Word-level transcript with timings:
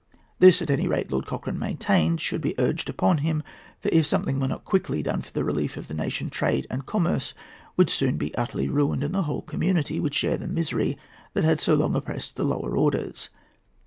This, 0.39 0.63
at 0.63 0.71
any 0.71 0.87
rate, 0.87 1.11
Lord 1.11 1.27
Cochrane 1.27 1.59
maintained 1.59 2.19
should 2.21 2.41
be 2.41 2.55
urged 2.59 2.89
upon 2.89 3.19
him, 3.19 3.43
for 3.79 3.89
if 3.89 4.07
something 4.07 4.39
were 4.39 4.47
not 4.47 4.65
quickly 4.65 5.03
done 5.03 5.21
for 5.21 5.31
the 5.31 5.43
relief 5.43 5.77
of 5.77 5.87
the 5.87 5.93
nation, 5.93 6.27
trade 6.27 6.65
and 6.71 6.87
commerce 6.87 7.35
would 7.77 7.87
soon 7.91 8.17
be 8.17 8.33
utterly 8.33 8.67
ruined, 8.67 9.03
and 9.03 9.13
the 9.13 9.21
whole 9.29 9.43
community 9.43 9.99
would 9.99 10.15
share 10.15 10.37
the 10.37 10.47
misery 10.47 10.97
that 11.35 11.43
had 11.43 11.59
so 11.61 11.75
long 11.75 11.93
oppressed 11.93 12.35
the 12.35 12.43
lower 12.43 12.75
orders. 12.75 13.29